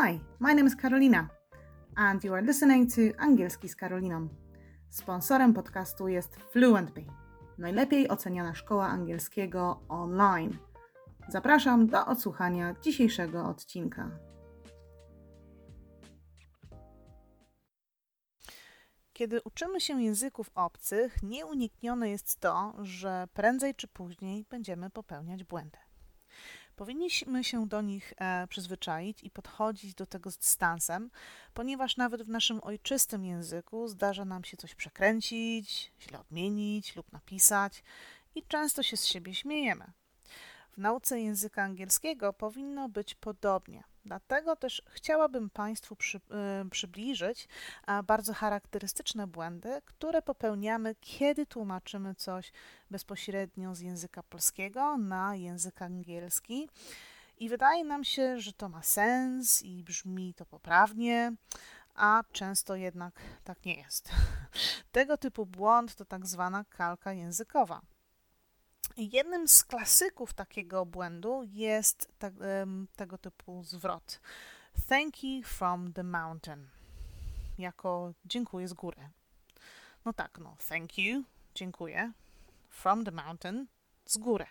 Hi, 0.00 0.20
my 0.40 0.54
name 0.54 0.66
is 0.66 0.76
Carolina 0.76 1.28
and 1.96 2.24
you 2.24 2.34
are 2.34 2.42
listening 2.42 2.94
to 2.94 3.00
Angielski 3.18 3.68
z 3.68 3.76
Karoliną. 3.76 4.28
Sponsorem 4.90 5.54
podcastu 5.54 6.08
jest 6.08 6.36
FluentBee, 6.36 7.06
najlepiej 7.58 8.08
oceniana 8.08 8.54
szkoła 8.54 8.88
angielskiego 8.88 9.80
online. 9.88 10.58
Zapraszam 11.28 11.86
do 11.86 12.06
odsłuchania 12.06 12.74
dzisiejszego 12.82 13.44
odcinka. 13.44 14.10
Kiedy 19.12 19.42
uczymy 19.44 19.80
się 19.80 20.02
języków 20.02 20.50
obcych, 20.54 21.22
nieuniknione 21.22 22.10
jest 22.10 22.40
to, 22.40 22.74
że 22.82 23.28
prędzej 23.34 23.74
czy 23.74 23.88
później 23.88 24.44
będziemy 24.50 24.90
popełniać 24.90 25.44
błędy. 25.44 25.78
Powinniśmy 26.82 27.44
się 27.44 27.68
do 27.68 27.82
nich 27.82 28.14
e, 28.16 28.46
przyzwyczaić 28.46 29.22
i 29.22 29.30
podchodzić 29.30 29.94
do 29.94 30.06
tego 30.06 30.30
z 30.30 30.38
dystansem, 30.38 31.10
ponieważ 31.54 31.96
nawet 31.96 32.22
w 32.22 32.28
naszym 32.28 32.60
ojczystym 32.62 33.24
języku 33.24 33.88
zdarza 33.88 34.24
nam 34.24 34.44
się 34.44 34.56
coś 34.56 34.74
przekręcić, 34.74 35.92
źle 36.00 36.20
odmienić 36.20 36.96
lub 36.96 37.12
napisać 37.12 37.82
i 38.34 38.42
często 38.42 38.82
się 38.82 38.96
z 38.96 39.04
siebie 39.04 39.34
śmiejemy. 39.34 39.92
W 40.72 40.78
nauce 40.78 41.20
języka 41.20 41.62
angielskiego 41.62 42.32
powinno 42.32 42.88
być 42.88 43.14
podobnie. 43.14 43.84
Dlatego 44.04 44.56
też 44.56 44.82
chciałabym 44.88 45.50
Państwu 45.50 45.96
przy, 45.96 46.18
y, 46.18 46.70
przybliżyć 46.70 47.48
bardzo 48.04 48.34
charakterystyczne 48.34 49.26
błędy, 49.26 49.82
które 49.84 50.22
popełniamy, 50.22 50.94
kiedy 51.00 51.46
tłumaczymy 51.46 52.14
coś 52.14 52.52
bezpośrednio 52.90 53.74
z 53.74 53.80
języka 53.80 54.22
polskiego 54.22 54.96
na 54.96 55.36
język 55.36 55.82
angielski. 55.82 56.68
I 57.38 57.48
wydaje 57.48 57.84
nam 57.84 58.04
się, 58.04 58.40
że 58.40 58.52
to 58.52 58.68
ma 58.68 58.82
sens 58.82 59.62
i 59.62 59.84
brzmi 59.84 60.34
to 60.34 60.46
poprawnie, 60.46 61.32
a 61.94 62.22
często 62.32 62.76
jednak 62.76 63.14
tak 63.44 63.64
nie 63.64 63.74
jest. 63.74 64.10
Tego 64.92 65.16
typu 65.18 65.46
błąd 65.46 65.94
to 65.94 66.04
tak 66.04 66.26
zwana 66.26 66.64
kalka 66.64 67.12
językowa. 67.12 67.80
Jednym 68.96 69.48
z 69.48 69.64
klasyków 69.64 70.34
takiego 70.34 70.86
błędu 70.86 71.42
jest 71.42 72.08
te, 72.18 72.32
tego 72.96 73.18
typu 73.18 73.62
zwrot. 73.64 74.20
Thank 74.88 75.24
you 75.24 75.42
from 75.42 75.92
the 75.92 76.04
mountain. 76.04 76.68
Jako 77.58 78.12
dziękuję 78.24 78.68
z 78.68 78.72
góry. 78.72 79.10
No 80.04 80.12
tak, 80.12 80.38
no. 80.38 80.56
Thank 80.68 80.98
you, 80.98 81.22
dziękuję. 81.54 82.12
From 82.68 83.04
the 83.04 83.10
mountain, 83.10 83.66
z 84.06 84.18
góry. 84.18 84.46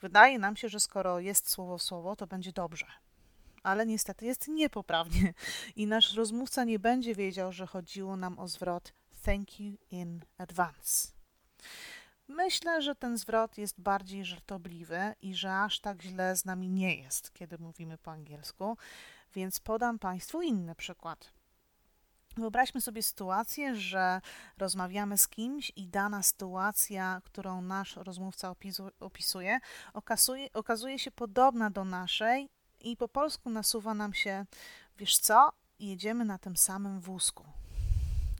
Wydaje 0.00 0.38
nam 0.38 0.56
się, 0.56 0.68
że 0.68 0.80
skoro 0.80 1.20
jest 1.20 1.50
słowo 1.50 1.78
w 1.78 1.82
słowo, 1.82 2.16
to 2.16 2.26
będzie 2.26 2.52
dobrze. 2.52 2.86
Ale 3.62 3.86
niestety 3.86 4.26
jest 4.26 4.48
niepoprawnie 4.48 5.34
i 5.76 5.86
nasz 5.86 6.14
rozmówca 6.14 6.64
nie 6.64 6.78
będzie 6.78 7.14
wiedział, 7.14 7.52
że 7.52 7.66
chodziło 7.66 8.16
nam 8.16 8.38
o 8.38 8.48
zwrot 8.48 8.92
thank 9.24 9.60
you 9.60 9.76
in 9.90 10.24
advance. 10.38 11.08
Myślę, 12.28 12.82
że 12.82 12.94
ten 12.94 13.18
zwrot 13.18 13.58
jest 13.58 13.80
bardziej 13.80 14.24
żartobliwy 14.24 15.14
i 15.22 15.34
że 15.34 15.58
aż 15.58 15.80
tak 15.80 16.02
źle 16.02 16.36
z 16.36 16.44
nami 16.44 16.68
nie 16.68 16.96
jest, 16.96 17.32
kiedy 17.32 17.58
mówimy 17.58 17.98
po 17.98 18.10
angielsku, 18.10 18.76
więc 19.34 19.60
podam 19.60 19.98
Państwu 19.98 20.42
inny 20.42 20.74
przykład. 20.74 21.32
Wyobraźmy 22.36 22.80
sobie 22.80 23.02
sytuację, 23.02 23.74
że 23.74 24.20
rozmawiamy 24.58 25.18
z 25.18 25.28
kimś 25.28 25.72
i 25.76 25.88
dana 25.88 26.22
sytuacja, 26.22 27.20
którą 27.24 27.62
nasz 27.62 27.96
rozmówca 27.96 28.54
opisuje, 29.00 29.58
okazuje, 29.92 30.52
okazuje 30.52 30.98
się 30.98 31.10
podobna 31.10 31.70
do 31.70 31.84
naszej 31.84 32.48
i 32.80 32.96
po 32.96 33.08
polsku 33.08 33.50
nasuwa 33.50 33.94
nam 33.94 34.14
się, 34.14 34.46
wiesz 34.98 35.18
co, 35.18 35.52
jedziemy 35.78 36.24
na 36.24 36.38
tym 36.38 36.56
samym 36.56 37.00
wózku. 37.00 37.44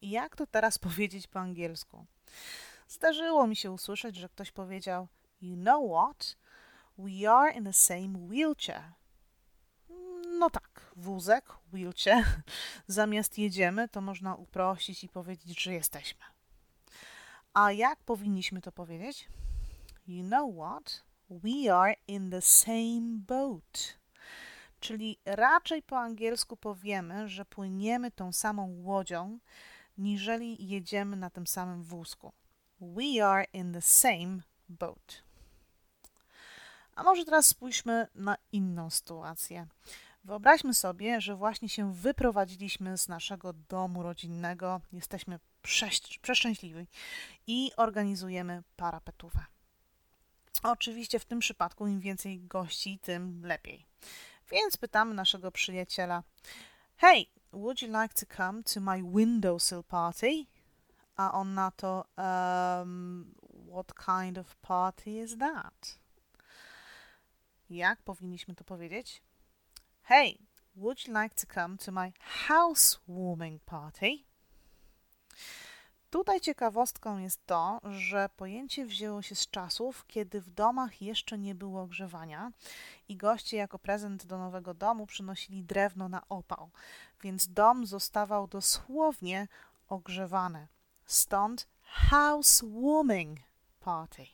I 0.00 0.10
jak 0.10 0.36
to 0.36 0.46
teraz 0.46 0.78
powiedzieć 0.88 1.26
po 1.26 1.40
angielsku? 1.40 2.06
Zdarzyło 2.88 3.46
mi 3.46 3.56
się 3.56 3.70
usłyszeć, 3.70 4.16
że 4.16 4.28
ktoś 4.28 4.50
powiedział: 4.50 5.08
You 5.40 5.56
know 5.56 5.90
what? 5.90 6.36
We 6.98 7.30
are 7.30 7.52
in 7.52 7.64
the 7.64 7.72
same 7.72 8.28
wheelchair. 8.28 8.92
No 10.38 10.50
tak, 10.50 10.92
wózek, 10.96 11.44
wheelchair. 11.72 12.24
Zamiast 12.86 13.38
jedziemy, 13.38 13.88
to 13.88 14.00
można 14.00 14.34
uprościć 14.34 15.04
i 15.04 15.08
powiedzieć, 15.08 15.62
że 15.62 15.72
jesteśmy. 15.72 16.20
A 17.54 17.72
jak 17.72 17.98
powinniśmy 17.98 18.60
to 18.60 18.72
powiedzieć? 18.72 19.28
You 20.06 20.24
know 20.24 20.54
what? 20.56 21.04
We 21.30 21.74
are 21.74 21.94
in 22.06 22.30
the 22.30 22.42
same 22.42 23.18
boat. 23.26 23.98
Czyli 24.80 25.18
raczej 25.24 25.82
po 25.82 25.98
angielsku 25.98 26.56
powiemy, 26.56 27.28
że 27.28 27.44
płyniemy 27.44 28.10
tą 28.10 28.32
samą 28.32 28.82
łodzią, 28.82 29.38
niżeli 29.98 30.68
jedziemy 30.68 31.16
na 31.16 31.30
tym 31.30 31.46
samym 31.46 31.82
wózku. 31.82 32.32
We 32.80 33.26
are 33.26 33.46
in 33.52 33.72
the 33.72 33.80
same 33.80 34.38
boat. 34.68 35.22
A 36.94 37.02
może 37.02 37.24
teraz 37.24 37.46
spójrzmy 37.46 38.06
na 38.14 38.36
inną 38.52 38.90
sytuację. 38.90 39.66
Wyobraźmy 40.24 40.74
sobie, 40.74 41.20
że 41.20 41.36
właśnie 41.36 41.68
się 41.68 41.94
wyprowadziliśmy 41.94 42.98
z 42.98 43.08
naszego 43.08 43.52
domu 43.52 44.02
rodzinnego, 44.02 44.80
jesteśmy 44.92 45.38
przeszczęśliwi 46.22 46.86
i 47.46 47.70
organizujemy 47.76 48.62
parapetówę. 48.76 49.44
Oczywiście 50.62 51.18
w 51.18 51.24
tym 51.24 51.38
przypadku 51.38 51.86
im 51.86 52.00
więcej 52.00 52.40
gości, 52.40 52.98
tym 53.02 53.46
lepiej. 53.46 53.86
Więc 54.50 54.76
pytamy 54.76 55.14
naszego 55.14 55.52
przyjaciela: 55.52 56.22
Hey, 56.96 57.26
would 57.52 57.82
you 57.82 57.88
like 57.88 58.14
to 58.14 58.36
come 58.36 58.62
to 58.62 58.80
my 58.80 59.02
windowsill 59.02 59.82
party? 59.88 60.46
A 61.18 61.32
on 61.32 61.54
na 61.54 61.70
to 61.70 62.04
um, 62.16 63.34
What 63.70 63.94
kind 63.94 64.38
of 64.38 64.56
party 64.56 65.10
is 65.10 65.36
that? 65.36 65.98
Jak 67.70 68.02
powinniśmy 68.02 68.54
to 68.54 68.64
powiedzieć? 68.64 69.22
Hey, 70.02 70.38
would 70.76 71.08
you 71.08 71.22
like 71.22 71.34
to 71.34 71.54
come 71.54 71.76
to 71.76 71.92
my 71.92 72.12
housewarming 72.48 73.62
party? 73.64 74.18
Tutaj 76.10 76.40
ciekawostką 76.40 77.18
jest 77.18 77.46
to, 77.46 77.80
że 77.84 78.28
pojęcie 78.36 78.86
wzięło 78.86 79.22
się 79.22 79.34
z 79.34 79.50
czasów, 79.50 80.06
kiedy 80.06 80.40
w 80.40 80.50
domach 80.50 81.02
jeszcze 81.02 81.38
nie 81.38 81.54
było 81.54 81.82
ogrzewania 81.82 82.52
i 83.08 83.16
goście 83.16 83.56
jako 83.56 83.78
prezent 83.78 84.26
do 84.26 84.38
nowego 84.38 84.74
domu 84.74 85.06
przynosili 85.06 85.64
drewno 85.64 86.08
na 86.08 86.28
opał, 86.28 86.70
więc 87.22 87.48
dom 87.48 87.86
zostawał 87.86 88.46
dosłownie 88.46 89.48
ogrzewany. 89.88 90.68
Stąd 91.08 91.66
housewarming 91.82 93.38
party. 93.80 94.26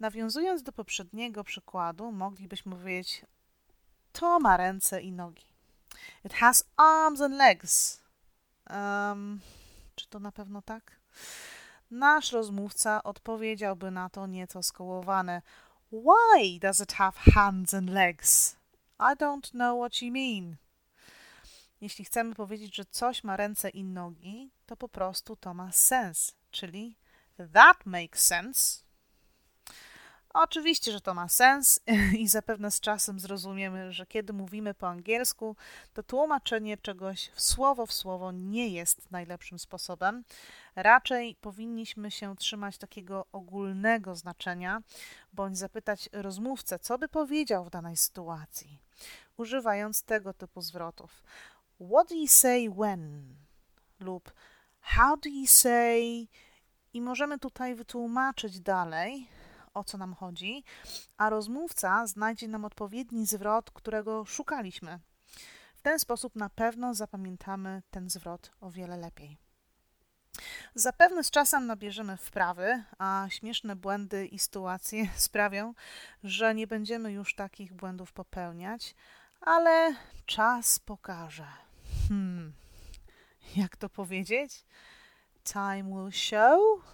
Nawiązując 0.00 0.62
do 0.62 0.72
poprzedniego 0.72 1.44
przykładu, 1.44 2.12
moglibyśmy 2.12 2.76
powiedzieć: 2.76 3.24
To 4.12 4.40
ma 4.40 4.56
ręce 4.56 5.02
i 5.02 5.12
nogi. 5.12 5.46
It 6.24 6.34
has 6.34 6.64
arms 6.76 7.20
and 7.20 7.34
legs. 7.34 8.00
Um, 8.70 9.40
czy 9.94 10.08
to 10.08 10.18
na 10.18 10.32
pewno 10.32 10.62
tak? 10.62 11.00
Nasz 11.90 12.32
rozmówca 12.32 13.02
odpowiedziałby 13.02 13.90
na 13.90 14.10
to 14.10 14.26
nieco 14.26 14.62
skołowane: 14.62 15.42
Why 15.92 16.58
does 16.60 16.80
it 16.80 16.92
have 16.92 17.18
hands 17.34 17.74
and 17.74 17.90
legs? 17.90 18.56
I 18.98 19.16
don't 19.16 19.50
know 19.50 19.78
what 19.78 20.02
you 20.02 20.12
mean. 20.12 20.56
Jeśli 21.82 22.04
chcemy 22.04 22.34
powiedzieć, 22.34 22.76
że 22.76 22.84
coś 22.84 23.24
ma 23.24 23.36
ręce 23.36 23.68
i 23.68 23.84
nogi, 23.84 24.50
to 24.66 24.76
po 24.76 24.88
prostu 24.88 25.36
to 25.36 25.54
ma 25.54 25.72
sens, 25.72 26.34
czyli 26.50 26.96
that 27.52 27.86
makes 27.86 28.26
sense. 28.26 28.82
Oczywiście, 30.34 30.92
że 30.92 31.00
to 31.00 31.14
ma 31.14 31.28
sens 31.28 31.80
i 32.18 32.28
zapewne 32.28 32.70
z 32.70 32.80
czasem 32.80 33.20
zrozumiemy, 33.20 33.92
że 33.92 34.06
kiedy 34.06 34.32
mówimy 34.32 34.74
po 34.74 34.88
angielsku, 34.88 35.56
to 35.92 36.02
tłumaczenie 36.02 36.76
czegoś 36.76 37.30
w 37.34 37.40
słowo 37.40 37.86
w 37.86 37.92
słowo 37.92 38.32
nie 38.32 38.68
jest 38.68 39.10
najlepszym 39.10 39.58
sposobem. 39.58 40.24
Raczej 40.76 41.34
powinniśmy 41.40 42.10
się 42.10 42.36
trzymać 42.36 42.78
takiego 42.78 43.26
ogólnego 43.32 44.16
znaczenia, 44.16 44.82
bądź 45.32 45.58
zapytać 45.58 46.08
rozmówcę, 46.12 46.78
co 46.78 46.98
by 46.98 47.08
powiedział 47.08 47.64
w 47.64 47.70
danej 47.70 47.96
sytuacji, 47.96 48.78
używając 49.36 50.02
tego 50.02 50.34
typu 50.34 50.60
zwrotów. 50.60 51.22
What 51.90 52.08
do 52.08 52.14
you 52.14 52.28
say 52.28 52.68
when? 52.68 53.34
lub 54.00 54.32
How 54.80 55.16
do 55.16 55.28
you 55.28 55.46
say? 55.46 56.28
I 56.92 57.00
możemy 57.00 57.38
tutaj 57.38 57.74
wytłumaczyć 57.74 58.60
dalej, 58.60 59.28
o 59.74 59.84
co 59.84 59.98
nam 59.98 60.14
chodzi, 60.14 60.64
a 61.16 61.30
rozmówca 61.30 62.06
znajdzie 62.06 62.48
nam 62.48 62.64
odpowiedni 62.64 63.26
zwrot, 63.26 63.70
którego 63.70 64.24
szukaliśmy. 64.24 64.98
W 65.76 65.82
ten 65.82 65.98
sposób 65.98 66.36
na 66.36 66.50
pewno 66.50 66.94
zapamiętamy 66.94 67.82
ten 67.90 68.10
zwrot 68.10 68.50
o 68.60 68.70
wiele 68.70 68.96
lepiej. 68.96 69.36
Zapewne 70.74 71.24
z 71.24 71.30
czasem 71.30 71.66
nabierzemy 71.66 72.16
wprawy, 72.16 72.84
a 72.98 73.26
śmieszne 73.28 73.76
błędy 73.76 74.26
i 74.26 74.38
sytuacje 74.38 75.08
sprawią, 75.16 75.74
że 76.24 76.54
nie 76.54 76.66
będziemy 76.66 77.12
już 77.12 77.34
takich 77.34 77.74
błędów 77.74 78.12
popełniać, 78.12 78.94
ale 79.40 79.94
czas 80.26 80.78
pokaże. 80.78 81.46
Hmm, 82.08 82.52
jak 83.56 83.76
to 83.76 83.88
powiedzieć? 83.88 84.64
Time 85.44 85.82
will 85.82 86.12
show? 86.12 86.84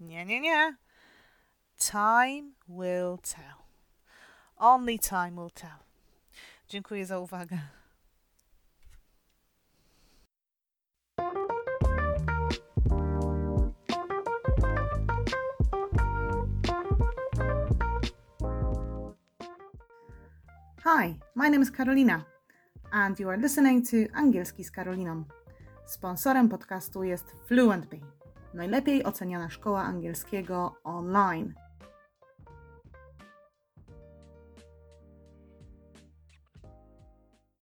Nie, 0.00 0.24
nie, 0.24 0.40
nie. 0.40 0.76
Time 1.78 2.52
will 2.68 3.18
tell. 3.18 3.56
Only 4.56 4.98
time 4.98 5.30
will 5.30 5.50
tell. 5.50 5.78
Dziękuję 6.68 7.06
za 7.06 7.18
uwagę. 7.18 7.58
Hi, 20.84 21.18
my 21.34 21.50
name 21.50 21.62
is 21.62 21.70
Karolina 21.70 22.39
and 22.92 23.20
you 23.20 23.28
are 23.28 23.38
listening 23.38 23.82
to 23.90 23.96
Angielski 24.14 24.64
z 24.64 24.70
Karoliną. 24.70 25.24
Sponsorem 25.86 26.48
podcastu 26.48 27.02
jest 27.02 27.34
Fluentby, 27.46 28.00
najlepiej 28.54 29.04
oceniana 29.04 29.50
szkoła 29.50 29.82
angielskiego 29.82 30.74
online. 30.84 31.54